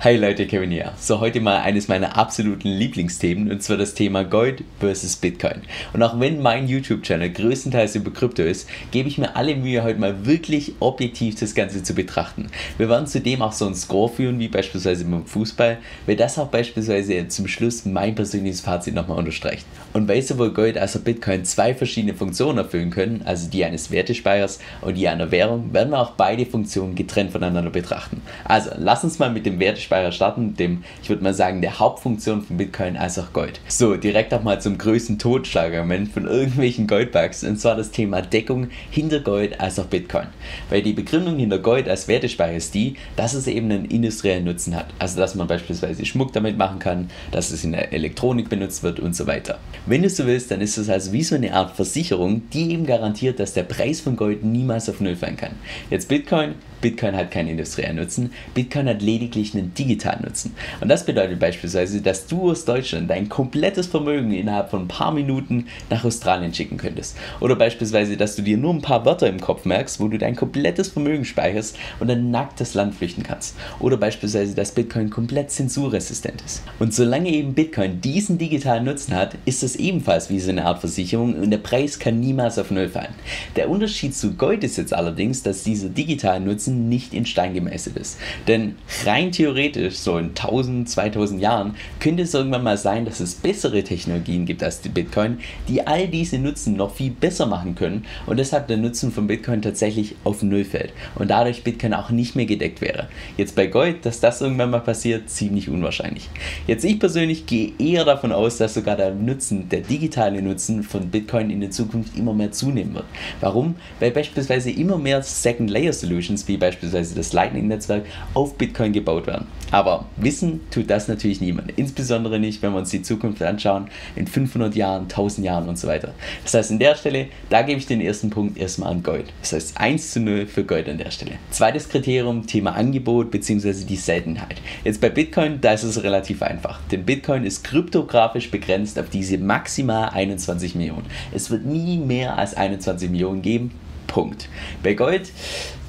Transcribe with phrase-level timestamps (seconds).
[0.00, 0.92] Hi Leute, Kevin hier.
[0.96, 5.62] So, heute mal eines meiner absoluten Lieblingsthemen und zwar das Thema Gold versus Bitcoin.
[5.92, 9.98] Und auch wenn mein YouTube-Channel größtenteils über Krypto ist, gebe ich mir alle Mühe, heute
[9.98, 12.46] mal wirklich objektiv das Ganze zu betrachten.
[12.76, 16.46] Wir werden zudem auch so einen Score führen, wie beispielsweise beim Fußball, weil das auch
[16.46, 19.66] beispielsweise zum Schluss mein persönliches Fazit nochmal unterstreicht.
[19.94, 23.90] Und weil sowohl Gold als auch Bitcoin zwei verschiedene Funktionen erfüllen können, also die eines
[23.90, 28.22] Wertespeichers und die einer Währung, werden wir auch beide Funktionen getrennt voneinander betrachten.
[28.44, 31.78] Also, lass uns mal mit dem Wertespeicher Speicher starten, dem, ich würde mal sagen, der
[31.78, 33.58] Hauptfunktion von Bitcoin als auch Gold.
[33.68, 38.68] So, direkt auch mal zum größten Totschlagargument von irgendwelchen Goldbugs, und zwar das Thema Deckung
[38.90, 40.26] hinter Gold als auch Bitcoin.
[40.68, 44.76] Weil die Begründung hinter Gold als Wertespeicher ist die, dass es eben einen industriellen Nutzen
[44.76, 44.88] hat.
[44.98, 49.00] Also, dass man beispielsweise Schmuck damit machen kann, dass es in der Elektronik benutzt wird
[49.00, 49.58] und so weiter.
[49.86, 52.84] Wenn du so willst, dann ist es also wie so eine Art Versicherung, die eben
[52.84, 55.52] garantiert, dass der Preis von Gold niemals auf Null fallen kann.
[55.88, 60.54] Jetzt Bitcoin Bitcoin hat keinen industriellen Nutzen, Bitcoin hat lediglich einen digitalen Nutzen.
[60.80, 65.12] Und das bedeutet beispielsweise, dass du aus Deutschland dein komplettes Vermögen innerhalb von ein paar
[65.12, 67.16] Minuten nach Australien schicken könntest.
[67.40, 70.36] Oder beispielsweise, dass du dir nur ein paar Wörter im Kopf merkst, wo du dein
[70.36, 73.56] komplettes Vermögen speicherst und dann nackt das Land flüchten kannst.
[73.80, 76.62] Oder beispielsweise, dass Bitcoin komplett zensurresistent ist.
[76.78, 80.80] Und solange eben Bitcoin diesen digitalen Nutzen hat, ist es ebenfalls wie so eine Art
[80.80, 83.14] Versicherung und der Preis kann niemals auf Null fallen.
[83.56, 87.54] Der Unterschied zu Gold ist jetzt allerdings, dass dieser digitale Nutzen Nutzen nicht in Stein
[87.54, 88.18] gemeißelt ist.
[88.48, 93.34] Denn rein theoretisch, so in 1000, 2000 Jahren, könnte es irgendwann mal sein, dass es
[93.34, 95.38] bessere Technologien gibt als die Bitcoin,
[95.68, 99.62] die all diese Nutzen noch viel besser machen können und deshalb der Nutzen von Bitcoin
[99.62, 103.08] tatsächlich auf Null fällt und dadurch Bitcoin auch nicht mehr gedeckt wäre.
[103.36, 106.28] Jetzt bei Gold, dass das irgendwann mal passiert, ziemlich unwahrscheinlich.
[106.66, 111.08] Jetzt ich persönlich gehe eher davon aus, dass sogar der Nutzen, der digitale Nutzen von
[111.08, 113.06] Bitcoin in der Zukunft immer mehr zunehmen wird.
[113.40, 113.76] Warum?
[114.00, 119.46] Weil beispielsweise immer mehr Second Layer Solutions wie beispielsweise das Lightning-Netzwerk, auf Bitcoin gebaut werden.
[119.70, 121.72] Aber wissen tut das natürlich niemand.
[121.76, 125.88] Insbesondere nicht, wenn wir uns die Zukunft anschauen, in 500 Jahren, 1000 Jahren und so
[125.88, 126.14] weiter.
[126.42, 129.26] Das heißt, an der Stelle, da gebe ich den ersten Punkt erstmal an Gold.
[129.40, 131.32] Das heißt, 1 zu 0 für Gold an der Stelle.
[131.50, 133.84] Zweites Kriterium, Thema Angebot bzw.
[133.84, 134.60] die Seltenheit.
[134.84, 136.80] Jetzt bei Bitcoin, da ist es relativ einfach.
[136.90, 141.06] Denn Bitcoin ist kryptografisch begrenzt auf diese maximal 21 Millionen.
[141.32, 143.72] Es wird nie mehr als 21 Millionen geben.
[144.08, 144.48] Punkt.
[144.82, 145.30] Bei Gold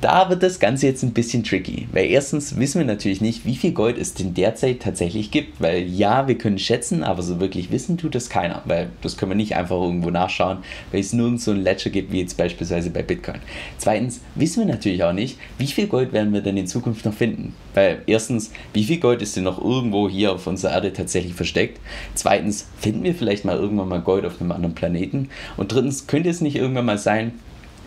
[0.02, 3.56] da wird das Ganze jetzt ein bisschen tricky, weil erstens wissen wir natürlich nicht, wie
[3.56, 7.70] viel Gold es denn derzeit tatsächlich gibt, weil ja, wir können schätzen, aber so wirklich
[7.72, 10.60] wissen tut das keiner, weil das können wir nicht einfach irgendwo nachschauen,
[10.92, 13.40] weil es nirgends so ein Ledger gibt, wie jetzt beispielsweise bei Bitcoin.
[13.78, 17.14] Zweitens wissen wir natürlich auch nicht, wie viel Gold werden wir denn in Zukunft noch
[17.14, 21.34] finden, weil erstens, wie viel Gold ist denn noch irgendwo hier auf unserer Erde tatsächlich
[21.34, 21.80] versteckt?
[22.16, 25.28] Zweitens, finden wir vielleicht mal irgendwann mal Gold auf einem anderen Planeten?
[25.58, 27.34] Und drittens, könnte es nicht irgendwann mal sein,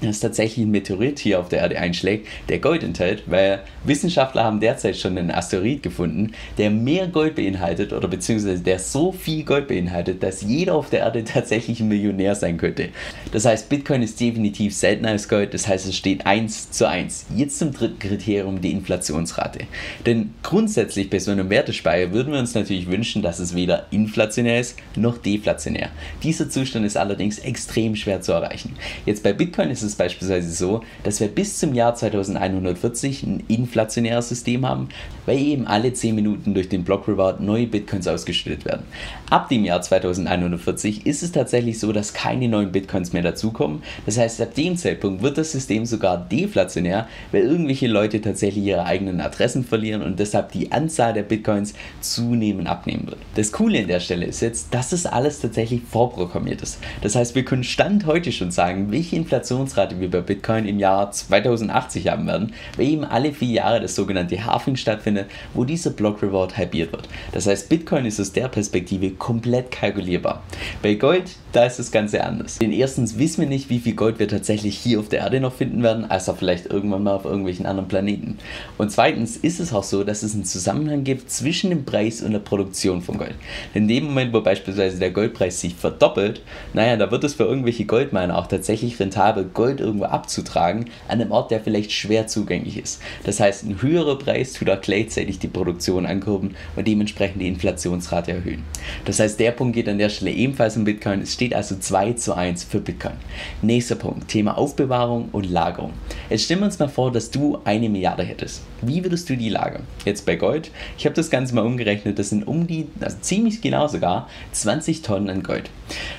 [0.03, 4.61] dass tatsächlich ein Meteorit hier auf der Erde einschlägt, der Gold enthält, weil Wissenschaftler haben
[4.61, 9.69] derzeit schon einen Asteroid gefunden, der mehr Gold beinhaltet oder beziehungsweise der so viel Gold
[9.69, 12.89] beinhaltet, dass jeder auf der Erde tatsächlich ein Millionär sein könnte.
[13.33, 17.27] Das heißt, Bitcoin ist definitiv seltener als Gold, das heißt, es steht 1 zu 1.
[17.37, 19.61] Jetzt zum dritten Kriterium, die Inflationsrate.
[20.07, 24.61] Denn grundsätzlich bei so einem Wertespeicher würden wir uns natürlich wünschen, dass es weder inflationär
[24.61, 25.91] ist noch deflationär.
[26.23, 28.77] Dieser Zustand ist allerdings extrem schwer zu erreichen.
[29.07, 33.45] Jetzt bei Bitcoin ist es es beispielsweise so, dass wir bis zum Jahr 2140 ein
[33.49, 34.89] inflationäres System haben,
[35.27, 38.85] weil eben alle 10 Minuten durch den Block Reward neue Bitcoins ausgeschüttet werden.
[39.31, 43.83] Ab dem Jahr 2140 ist es tatsächlich so, dass keine neuen Bitcoins mehr dazukommen.
[44.07, 48.85] Das heißt, ab dem Zeitpunkt wird das System sogar deflationär, weil irgendwelche Leute tatsächlich ihre
[48.85, 53.19] eigenen Adressen verlieren und deshalb die Anzahl der Bitcoins zunehmend abnehmen wird.
[53.35, 56.79] Das Coole an der Stelle ist jetzt, dass es alles tatsächlich vorprogrammiert ist.
[57.03, 60.79] Das heißt, wir können Stand heute schon sagen, welche Inflationsrate Inflationsrate wie bei Bitcoin im
[60.79, 65.91] Jahr 2080 haben werden, weil eben alle vier Jahre das sogenannte Halving stattfindet, wo dieser
[65.91, 67.09] Block Reward halbiert wird.
[67.33, 70.43] Das heißt, Bitcoin ist aus der Perspektive komplett kalkulierbar.
[70.83, 72.59] Bei Gold, da ist das Ganze anders.
[72.59, 75.53] Denn erstens wissen wir nicht, wie viel Gold wir tatsächlich hier auf der Erde noch
[75.53, 78.39] finden werden, als auch vielleicht irgendwann mal auf irgendwelchen anderen Planeten.
[78.79, 82.33] Und zweitens ist es auch so, dass es einen Zusammenhang gibt zwischen dem Preis und
[82.33, 83.35] der Produktion von Gold.
[83.75, 86.43] In dem Moment, wo beispielsweise der Goldpreis sich verdoppelt,
[86.73, 91.21] naja, da wird es für irgendwelche Goldminer auch tatsächlich rentabel, Gold Gold irgendwo abzutragen, an
[91.21, 93.01] einem Ort, der vielleicht schwer zugänglich ist.
[93.25, 98.33] Das heißt, ein höherer Preis tut auch gleichzeitig die Produktion ankurbeln und dementsprechend die Inflationsrate
[98.33, 98.65] erhöhen.
[99.05, 101.23] Das heißt, der Punkt geht an der Stelle ebenfalls um Bitcoin.
[101.23, 103.15] Es steht also 2 zu 1 für Bitcoin.
[103.63, 105.93] Nächster Punkt, Thema Aufbewahrung und Lagerung.
[106.29, 108.63] Jetzt stellen wir uns mal vor, dass du eine Milliarde hättest.
[108.83, 109.85] Wie würdest du die lagern?
[110.05, 110.71] Jetzt bei Gold.
[110.99, 112.19] Ich habe das Ganze mal umgerechnet.
[112.19, 115.71] Das sind um die, also ziemlich genau sogar, 20 Tonnen an Gold.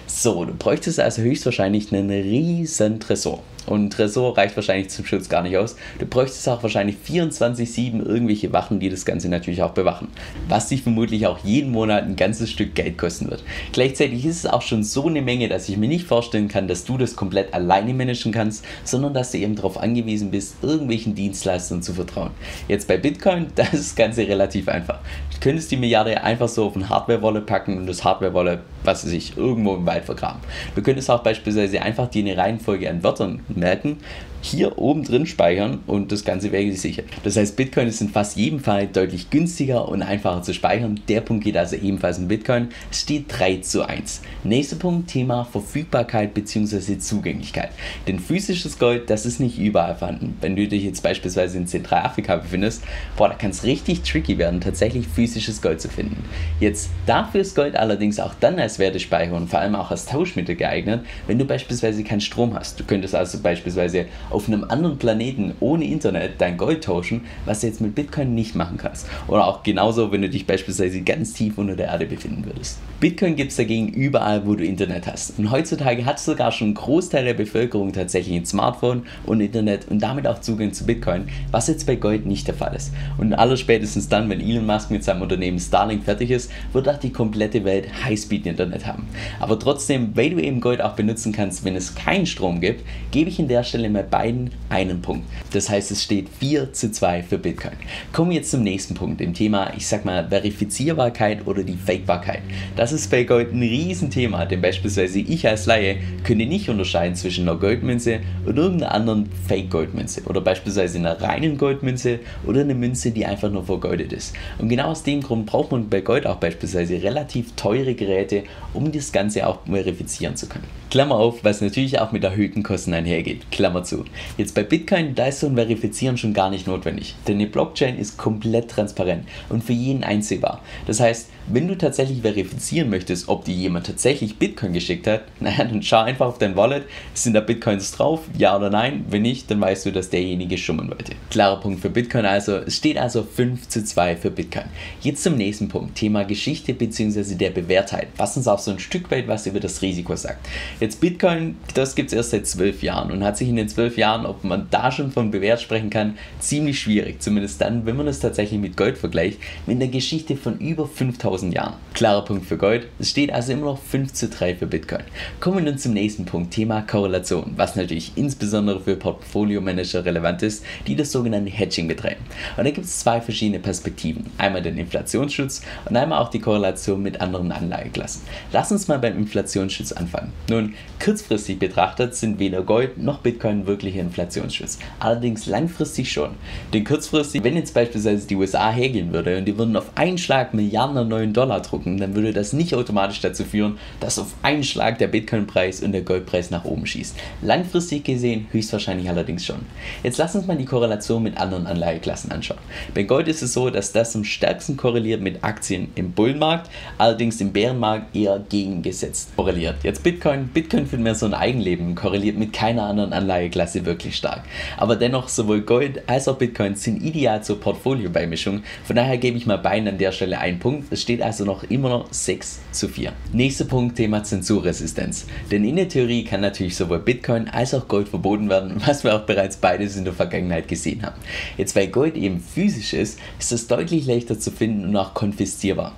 [0.08, 3.33] So, du bräuchtest also höchstwahrscheinlich einen riesen Tresor.
[3.34, 3.53] soul.
[3.66, 5.76] Und ein Tresor reicht wahrscheinlich zum Schutz gar nicht aus.
[6.00, 10.10] Du bräuchtest auch wahrscheinlich 24-7 irgendwelche Wachen, die das Ganze natürlich auch bewachen.
[10.50, 13.44] Was dich vermutlich auch jeden Monat ein ganzes Stück Geld kosten wird.
[13.72, 16.86] Gleichzeitig ist es auch schon so eine Menge, dass ich mir nicht vorstellen kann, dass
[16.86, 21.82] du das komplett alleine managen kannst, sondern dass du eben darauf angewiesen bist, irgendwelchen Dienstleistern
[21.82, 22.32] zu vertrauen.
[22.68, 25.00] Jetzt bei Bitcoin, da ist das Ganze relativ einfach.
[25.34, 29.38] Du könntest die Milliarde einfach so auf ein Hardware-Wallet packen und das Hardware-Wallet, was sich
[29.38, 30.42] irgendwo im Wald vergraben.
[30.76, 34.00] Du könntest auch beispielsweise einfach dir eine Reihenfolge an Wörtern merken,
[34.44, 37.06] hier oben drin speichern und das Ganze wäre gesichert.
[37.24, 41.00] Das heißt, Bitcoin ist in fast jedem Fall deutlich günstiger und einfacher zu speichern.
[41.08, 42.68] Der Punkt geht also ebenfalls in Bitcoin.
[42.92, 44.22] Es steht 3 zu 1.
[44.44, 46.98] Nächster Punkt, Thema Verfügbarkeit bzw.
[46.98, 47.70] Zugänglichkeit.
[48.06, 50.38] Denn physisches Gold, das ist nicht überall vorhanden.
[50.42, 52.84] Wenn du dich jetzt beispielsweise in Zentralafrika befindest,
[53.16, 56.24] boah, da kann es richtig tricky werden, tatsächlich physisches Gold zu finden.
[56.60, 60.56] Jetzt, dafür ist Gold allerdings auch dann als Wertespeicher und vor allem auch als Tauschmittel
[60.56, 62.78] geeignet, wenn du beispielsweise keinen Strom hast.
[62.78, 67.68] Du könntest also beispielsweise auf einem anderen Planeten ohne Internet dein Gold tauschen, was du
[67.68, 69.08] jetzt mit Bitcoin nicht machen kannst.
[69.28, 72.80] Oder auch genauso, wenn du dich beispielsweise ganz tief unter der Erde befinden würdest.
[73.00, 75.38] Bitcoin gibt es dagegen überall, wo du Internet hast.
[75.38, 80.00] Und heutzutage hat sogar schon ein Großteil der Bevölkerung tatsächlich ein Smartphone und Internet und
[80.00, 82.94] damit auch Zugang zu Bitcoin, was jetzt bei Gold nicht der Fall ist.
[83.18, 87.12] Und allerspätestens dann, wenn Elon Musk mit seinem Unternehmen Starlink fertig ist, wird auch die
[87.12, 89.08] komplette Welt Highspeed-Internet haben.
[89.40, 93.30] Aber trotzdem, weil du eben Gold auch benutzen kannst, wenn es keinen Strom gibt, gebe
[93.30, 95.26] ich in der Stelle mal bei beiden einen Punkt.
[95.52, 97.74] Das heißt, es steht 4 zu 2 für Bitcoin.
[98.14, 102.42] Kommen wir jetzt zum nächsten Punkt, dem Thema, ich sag mal, Verifizierbarkeit oder die Fakebarkeit.
[102.78, 107.48] Das ist bei Gold ein Riesenthema, denn beispielsweise ich als Laie könnte nicht unterscheiden zwischen
[107.48, 113.26] einer Goldmünze und irgendeiner anderen Fake-Goldmünze oder beispielsweise einer reinen Goldmünze oder einer Münze, die
[113.26, 114.34] einfach nur vergoldet ist.
[114.58, 118.44] Und genau aus dem Grund braucht man bei Gold auch beispielsweise relativ teure Geräte,
[118.74, 120.66] um das Ganze auch verifizieren zu können.
[120.94, 123.50] Klammer auf, was natürlich auch mit erhöhten Kosten einhergeht.
[123.52, 124.06] Klammer zu.
[124.38, 127.98] Jetzt bei Bitcoin, da ist so ein Verifizieren schon gar nicht notwendig, denn die Blockchain
[127.98, 130.62] ist komplett transparent und für jeden einsehbar.
[130.86, 135.66] Das heißt, wenn du tatsächlich verifizieren möchtest, ob dir jemand tatsächlich Bitcoin geschickt hat, naja,
[135.66, 139.06] dann schau einfach auf dein Wallet, sind da Bitcoins drauf, ja oder nein?
[139.10, 141.14] Wenn nicht, dann weißt du, dass derjenige schummeln wollte.
[141.30, 144.66] Klarer Punkt für Bitcoin also, es steht also 5 zu 2 für Bitcoin.
[145.02, 147.36] Jetzt zum nächsten Punkt, Thema Geschichte bzw.
[147.36, 150.48] der Bewährtheit, was uns auch so ein Stück weit was über das Risiko sagt.
[150.80, 153.98] Jetzt Bitcoin, das gibt es erst seit zwölf Jahren und hat sich in den zwölf
[154.04, 157.22] Jahren, ob man da schon von bewährt sprechen kann, ziemlich schwierig.
[157.22, 161.54] Zumindest dann, wenn man es tatsächlich mit Gold vergleicht, mit einer Geschichte von über 5000
[161.54, 161.76] Jahren.
[161.94, 162.88] Klarer Punkt für Gold.
[163.00, 165.04] Es steht also immer noch 5 zu 3 für Bitcoin.
[165.40, 170.66] Kommen wir nun zum nächsten Punkt, Thema Korrelation, was natürlich insbesondere für Portfolio-Manager relevant ist,
[170.86, 172.22] die das sogenannte Hedging betreiben.
[172.58, 174.26] Und da gibt es zwei verschiedene Perspektiven.
[174.38, 178.24] Einmal den Inflationsschutz und einmal auch die Korrelation mit anderen Anlageklassen.
[178.52, 180.34] Lass uns mal beim Inflationsschutz anfangen.
[180.50, 180.74] Nun,
[181.04, 184.80] Kurzfristig betrachtet sind weder Gold noch Bitcoin wirkliche Inflationsschutz.
[185.00, 186.32] Allerdings langfristig schon.
[186.74, 190.54] Denn kurzfristig, wenn jetzt beispielsweise die USA hergehen würde und die würden auf einen Schlag
[190.54, 194.64] Milliarden an neuen Dollar drucken, dann würde das nicht automatisch dazu führen, dass auf einen
[194.64, 197.16] Schlag der Bitcoin-Preis und der Goldpreis nach oben schießt.
[197.42, 199.60] Langfristig gesehen höchstwahrscheinlich allerdings schon.
[200.04, 202.60] Jetzt lass uns mal die Korrelation mit anderen Anlageklassen anschauen.
[202.94, 207.40] Bei Gold ist es so, dass das am stärksten korreliert mit Aktien im Bullenmarkt, allerdings
[207.42, 209.76] im Bärenmarkt eher gegengesetzt korreliert.
[209.84, 214.44] Jetzt Bitcoin, Bitcoin für mehr so ein Eigenleben, korreliert mit keiner anderen Anlageklasse wirklich stark.
[214.78, 218.64] Aber dennoch, sowohl Gold als auch Bitcoin sind ideal zur Portfolio-Beimischung.
[218.86, 220.92] Von daher gebe ich mal beiden an der Stelle einen Punkt.
[220.92, 223.14] Es steht also noch immer noch 6 zu 4.
[223.32, 225.26] Nächster Punkt, Thema Zensurresistenz.
[225.52, 229.16] Denn in der Theorie kann natürlich sowohl Bitcoin als auch Gold verboten werden, was wir
[229.16, 231.16] auch bereits beides in der Vergangenheit gesehen haben.
[231.58, 235.94] Jetzt, weil Gold eben physisch ist, ist es deutlich leichter zu finden und auch konfiszierbar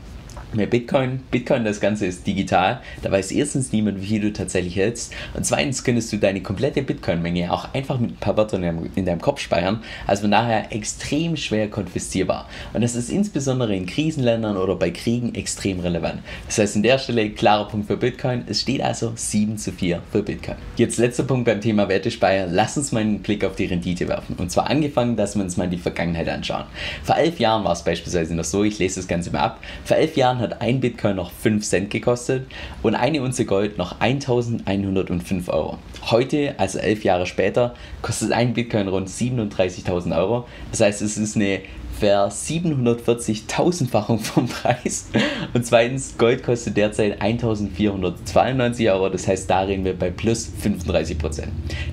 [0.55, 1.21] mehr Bitcoin.
[1.31, 2.81] Bitcoin, das Ganze ist digital.
[3.01, 5.13] Da weiß erstens niemand, wie viel du tatsächlich hältst.
[5.33, 9.21] Und zweitens könntest du deine komplette Bitcoin-Menge auch einfach mit ein paar Wörtern in deinem
[9.21, 9.81] Kopf speichern.
[10.07, 12.47] Also von daher extrem schwer konfiszierbar.
[12.73, 16.21] Und das ist insbesondere in Krisenländern oder bei Kriegen extrem relevant.
[16.47, 18.43] Das heißt, an der Stelle klarer Punkt für Bitcoin.
[18.47, 20.57] Es steht also 7 zu 4 für Bitcoin.
[20.77, 22.47] Jetzt letzter Punkt beim Thema Wertespeicher.
[22.49, 24.35] Lass uns mal einen Blick auf die Rendite werfen.
[24.37, 26.65] Und zwar angefangen, dass wir uns mal die Vergangenheit anschauen.
[27.03, 29.59] Vor elf Jahren war es beispielsweise noch so, ich lese das Ganze mal ab.
[29.83, 32.47] Vor elf Jahren hat ein Bitcoin noch 5 Cent gekostet
[32.83, 35.77] und eine Unze Gold noch 1105 Euro.
[36.09, 40.47] Heute, also elf Jahre später, kostet ein Bitcoin rund 37.000 Euro.
[40.71, 41.61] Das heißt, es ist eine
[41.99, 45.09] ver 740.000-fachung vom Preis.
[45.53, 51.43] Und zweitens, Gold kostet derzeit 1492 Euro, das heißt, da reden wir bei plus 35%.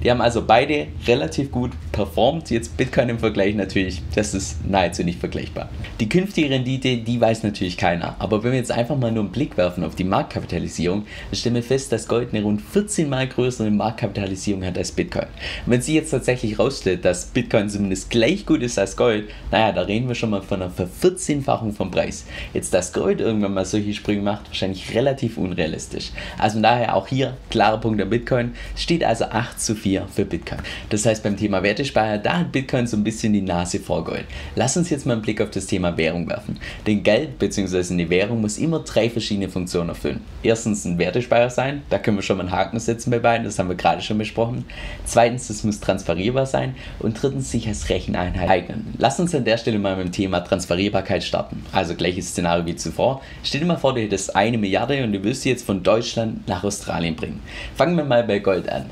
[0.02, 2.50] Die haben also beide relativ gut performt.
[2.50, 5.68] Jetzt Bitcoin im Vergleich natürlich, das ist nahezu nicht vergleichbar.
[6.00, 8.16] Die künftige Rendite, die weiß natürlich keiner.
[8.18, 11.54] Aber wenn wir jetzt einfach mal nur einen Blick werfen auf die Marktkapitalisierung, dann stellen
[11.54, 15.26] wir fest, dass Gold eine rund 14 mal größere Marktkapitalisierung hat als Bitcoin.
[15.66, 19.72] Und wenn sie jetzt tatsächlich rausstellt, dass Bitcoin zumindest gleich gut ist als Gold, naja,
[19.72, 22.24] da reden wir schon mal von einer Vervierzehnfachung vom Preis.
[22.54, 26.10] Jetzt, dass Gold irgendwann mal solche Sprünge macht, wahrscheinlich relativ unrealistisch.
[26.38, 28.54] Also daher auch hier klarer Punkt an Bitcoin.
[28.76, 30.60] Steht also 8 zu 4 für Bitcoin.
[30.88, 34.24] Das heißt, beim Thema Wertespeicher, da hat Bitcoin so ein bisschen die Nase vor Gold.
[34.56, 36.58] Lass uns jetzt mal einen Blick auf das Thema Währung werfen.
[36.86, 37.92] Denn Geld bzw.
[37.92, 40.20] eine Währung muss immer drei verschiedene Funktionen erfüllen.
[40.42, 43.58] Erstens ein Wertespeicher sein, da können wir schon mal einen Haken setzen bei beiden, das
[43.58, 44.64] haben wir gerade schon besprochen.
[45.04, 48.94] Zweitens, es muss transferierbar sein und drittens sich als Recheneinheit eignen.
[48.98, 51.64] Lass uns an der Stelle mal mit dem Thema Transferierbarkeit starten.
[51.72, 53.20] Also gleiches Szenario wie zuvor.
[53.42, 56.48] Stell dir mal vor, du hättest eine Milliarde und du willst sie jetzt von Deutschland
[56.48, 57.40] nach Australien bringen.
[57.74, 58.86] Fangen wir mal bei Gold an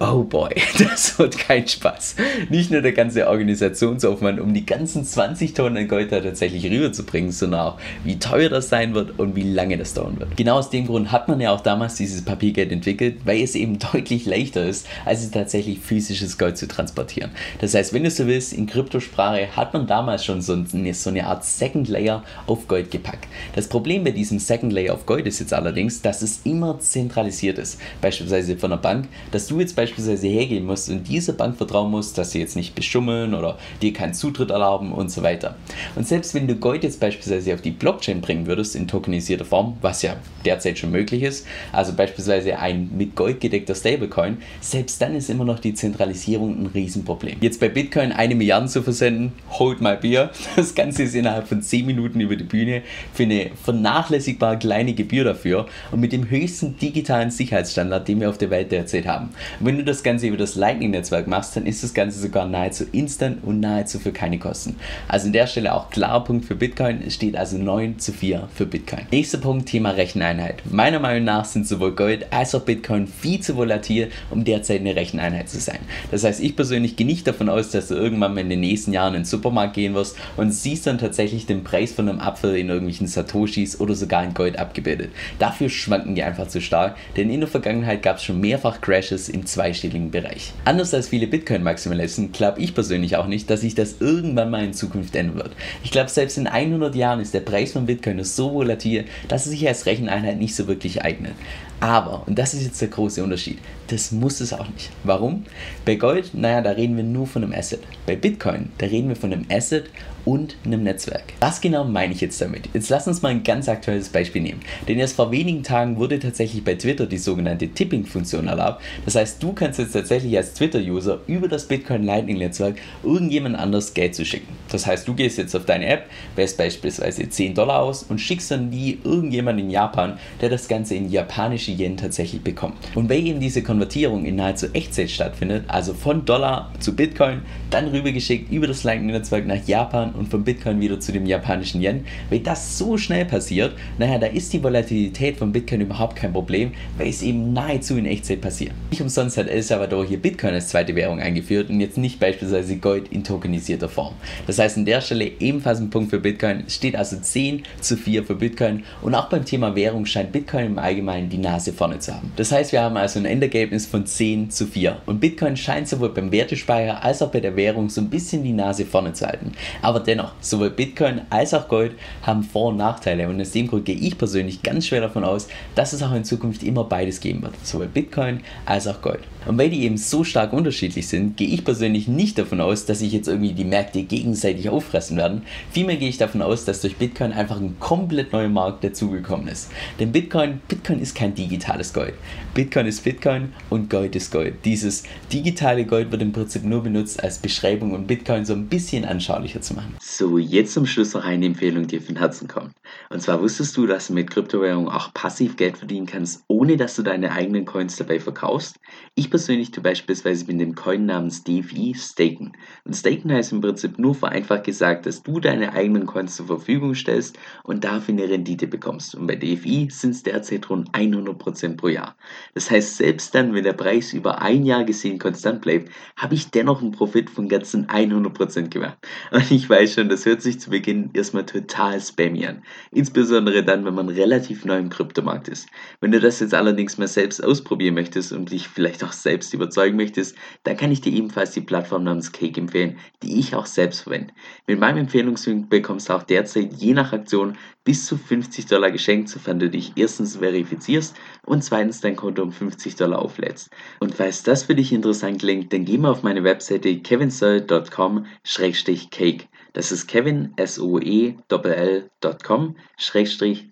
[0.00, 2.16] oh boy, das wird kein Spaß.
[2.48, 7.60] Nicht nur der ganze Organisationsaufwand, um die ganzen 20 Tonnen Gold da tatsächlich rüberzubringen, sondern
[7.60, 10.36] auch, wie teuer das sein wird und wie lange das dauern wird.
[10.36, 13.78] Genau aus dem Grund hat man ja auch damals dieses Papiergeld entwickelt, weil es eben
[13.92, 17.30] deutlich leichter ist, als es tatsächlich physisches Gold zu transportieren.
[17.60, 21.44] Das heißt, wenn du so willst, in Kryptosprache hat man damals schon so eine, Art
[21.44, 23.26] Second Layer auf Gold gepackt.
[23.54, 27.58] Das Problem bei diesem Second Layer auf Gold ist jetzt allerdings, dass es immer zentralisiert
[27.58, 27.80] ist.
[28.00, 32.18] Beispielsweise von einer Bank, dass du jetzt beispielsweise hergehen musst und dieser Bank vertrauen musst,
[32.18, 35.56] dass sie jetzt nicht beschummeln oder dir keinen Zutritt erlauben und so weiter.
[35.96, 39.78] Und selbst wenn du Gold jetzt beispielsweise auf die Blockchain bringen würdest in tokenisierter Form,
[39.80, 45.14] was ja derzeit schon möglich ist, also beispielsweise ein mit Gold gedeckter Stablecoin, selbst dann
[45.16, 47.38] ist immer noch die Zentralisierung ein Riesenproblem.
[47.40, 50.30] Jetzt bei Bitcoin eine Milliarde zu versenden, hold my beer.
[50.56, 52.82] Das Ganze ist innerhalb von 10 Minuten über die Bühne
[53.14, 58.36] für eine vernachlässigbar kleine Gebühr dafür und mit dem höchsten digitalen Sicherheitsstandard, den wir auf
[58.36, 59.30] der Welt derzeit haben.
[59.60, 62.84] Und wenn du das Ganze über das Lightning-Netzwerk machst, dann ist das Ganze sogar nahezu
[62.92, 64.76] instant und nahezu für keine Kosten.
[65.06, 67.02] Also an der Stelle auch klarer Punkt für Bitcoin.
[67.06, 69.02] Es steht also 9 zu 4 für Bitcoin.
[69.10, 70.62] Nächster Punkt, Thema Recheneinheit.
[70.70, 74.96] Meiner Meinung nach sind sowohl Gold als auch Bitcoin viel zu volatil, um derzeit eine
[74.96, 75.80] Recheneinheit zu sein.
[76.10, 78.94] Das heißt, ich persönlich gehe nicht davon aus, dass du irgendwann mal in den nächsten
[78.94, 82.56] Jahren in den Supermarkt gehen wirst und siehst dann tatsächlich den Preis von einem Apfel
[82.56, 85.10] in irgendwelchen Satoshis oder sogar in Gold abgebildet.
[85.38, 89.28] Dafür schwanken die einfach zu stark, denn in der Vergangenheit gab es schon mehrfach Crashes
[89.28, 90.52] im zweistelligen Bereich.
[90.64, 94.72] Anders als viele Bitcoin-Maximalisten glaube ich persönlich auch nicht, dass sich das irgendwann mal in
[94.72, 95.52] Zukunft ändern wird.
[95.84, 99.52] Ich glaube, selbst in 100 Jahren ist der Preis von Bitcoin so volatil, dass es
[99.52, 101.34] sich als Recheneinheit nicht so wirklich eignet.
[101.80, 103.58] Aber, und das ist jetzt der große Unterschied,
[103.88, 104.90] das muss es auch nicht.
[105.02, 105.44] Warum?
[105.86, 107.80] Bei Gold, naja, da reden wir nur von einem Asset.
[108.06, 109.90] Bei Bitcoin, da reden wir von einem Asset
[110.26, 111.24] und einem Netzwerk.
[111.40, 112.68] Was genau meine ich jetzt damit?
[112.74, 114.60] Jetzt lass uns mal ein ganz aktuelles Beispiel nehmen.
[114.86, 118.82] Denn erst vor wenigen Tagen wurde tatsächlich bei Twitter die sogenannte Tipping-Funktion erlaubt.
[119.06, 123.94] Das heißt, du kannst jetzt tatsächlich als Twitter-User über das Bitcoin Lightning Netzwerk irgendjemand anders
[123.94, 124.59] Geld zu schicken.
[124.70, 128.50] Das heißt, du gehst jetzt auf deine App, wählst beispielsweise 10 Dollar aus und schickst
[128.50, 132.76] dann die irgendjemand in Japan, der das Ganze in japanische Yen tatsächlich bekommt.
[132.94, 137.88] Und weil eben diese Konvertierung in nahezu Echtzeit stattfindet, also von Dollar zu Bitcoin, dann
[137.88, 142.04] rübergeschickt über das Lightning Netzwerk nach Japan und von Bitcoin wieder zu dem japanischen Yen.
[142.28, 146.72] Wenn das so schnell passiert, naja, da ist die Volatilität von Bitcoin überhaupt kein Problem,
[146.96, 148.72] weil es eben nahezu in Echtzeit passiert.
[148.90, 152.76] Nicht umsonst hat El Salvador hier Bitcoin als zweite Währung eingeführt und jetzt nicht beispielsweise
[152.76, 154.14] Gold in tokenisierter Form.
[154.46, 158.24] Das heißt, an der Stelle ebenfalls ein Punkt für Bitcoin, steht also 10 zu 4
[158.24, 162.14] für Bitcoin und auch beim Thema Währung scheint Bitcoin im Allgemeinen die Nase vorne zu
[162.14, 162.32] haben.
[162.36, 166.10] Das heißt, wir haben also ein Endergebnis von 10 zu 4 und Bitcoin scheint sowohl
[166.10, 169.52] beim Wertespeicher als auch bei der Währung so ein bisschen die Nase vorne zu halten.
[169.82, 173.84] Aber dennoch, sowohl Bitcoin als auch Gold haben Vor- und Nachteile und aus dem Grund
[173.84, 177.42] gehe ich persönlich ganz schwer davon aus, dass es auch in Zukunft immer beides geben
[177.42, 179.20] wird, sowohl Bitcoin als auch Gold.
[179.46, 182.98] Und weil die eben so stark unterschiedlich sind, gehe ich persönlich nicht davon aus, dass
[182.98, 185.42] sich jetzt irgendwie die Märkte gegenseitig auffressen werden.
[185.70, 189.70] Vielmehr gehe ich davon aus, dass durch Bitcoin einfach ein komplett neuer Markt dazugekommen ist.
[189.98, 192.14] Denn Bitcoin, Bitcoin ist kein digitales Gold.
[192.54, 194.64] Bitcoin ist Bitcoin und Gold ist Gold.
[194.64, 199.04] Dieses digitale Gold wird im Prinzip nur benutzt als Beschreibung, um Bitcoin so ein bisschen
[199.04, 199.96] anschaulicher zu machen.
[200.00, 202.72] So, jetzt zum Schluss noch eine Empfehlung, die von Herzen kommt.
[203.08, 206.96] Und zwar wusstest du, dass du mit Kryptowährungen auch passiv Geld verdienen kannst, ohne dass
[206.96, 208.76] du deine eigenen Coins dabei verkaufst?
[209.14, 212.52] Ich persönlich tue beispielsweise mit dem Coin namens DFI staken.
[212.84, 216.94] Und staken heißt im Prinzip nur vereinfacht gesagt, dass du deine eigenen Coins zur Verfügung
[216.94, 219.14] stellst und dafür eine Rendite bekommst.
[219.14, 222.16] Und bei DFI sind es derzeit rund 100% pro Jahr.
[222.54, 226.50] Das heißt, selbst dann, wenn der Preis über ein Jahr gesehen konstant bleibt, habe ich
[226.50, 228.98] dennoch einen Profit von ganzen 100% gemacht.
[229.30, 232.62] Und ich weiß schon, das hört sich zu Beginn erstmal total spammy an.
[232.90, 235.68] Insbesondere dann, wenn man relativ neu im Kryptomarkt ist.
[236.00, 239.96] Wenn du das jetzt allerdings mal selbst ausprobieren möchtest und dich vielleicht auch selbst überzeugen
[239.96, 244.02] möchtest, dann kann ich dir ebenfalls die Plattform namens Cake empfehlen, die ich auch selbst
[244.02, 244.29] verwende.
[244.66, 249.28] Mit meinem Empfehlungslink bekommst du auch derzeit je nach Aktion bis zu 50 Dollar geschenkt,
[249.28, 253.70] sofern du dich erstens verifizierst und zweitens dein Konto um 50 Dollar auflädst.
[254.00, 259.48] Und falls das für dich interessant klingt, dann geh mal auf meine Webseite kevinsoe.com-cake.
[259.72, 261.36] Das ist kevin, S-O-E-L-L.com,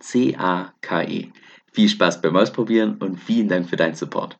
[0.00, 1.32] C-A-K-E.
[1.72, 4.38] Viel Spaß beim Ausprobieren und vielen Dank für deinen Support.